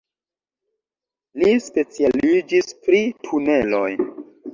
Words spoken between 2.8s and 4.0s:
pri tuneloj.